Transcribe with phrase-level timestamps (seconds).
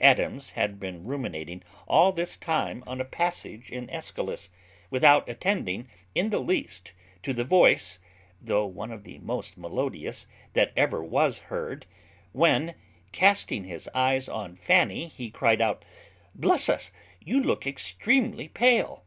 [0.00, 4.50] Adams had been ruminating all this time on a passage in Aeschylus,
[4.90, 7.98] without attending in the least to the voice,
[8.42, 11.86] though one of the most melodious that ever was heard,
[12.32, 12.74] when,
[13.10, 15.82] casting his eyes on Fanny, he cried out,
[16.34, 19.06] "Bless us, you look extremely pale!"